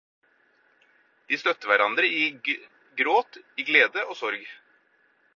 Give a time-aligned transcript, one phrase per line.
[1.31, 2.23] De støttet hverandre i
[3.01, 4.49] gråt, i glede og sorg.